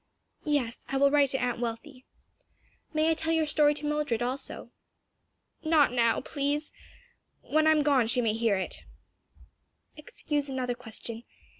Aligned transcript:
Yes, 0.45 0.83
I 0.89 0.97
will 0.97 1.11
write 1.11 1.29
to 1.29 1.37
Aunt 1.37 1.59
Wealthy. 1.59 2.05
May 2.91 3.11
I 3.11 3.13
tell 3.13 3.33
your 3.33 3.45
story 3.45 3.75
to 3.75 3.85
Mildred 3.85 4.23
also?" 4.23 4.71
"Not 5.63 5.91
now, 5.91 6.21
please. 6.21 6.71
When 7.41 7.67
I 7.67 7.71
am 7.71 7.83
gone 7.83 8.07
she 8.07 8.19
may 8.19 8.33
hear 8.33 8.55
it." 8.57 8.83
"Excuse 9.95 10.49
another 10.49 10.73
question. 10.73 11.21